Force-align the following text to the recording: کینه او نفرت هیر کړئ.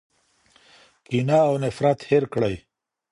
کینه 1.07 1.37
او 1.47 1.53
نفرت 1.65 1.99
هیر 2.09 2.23
کړئ. 2.33 2.55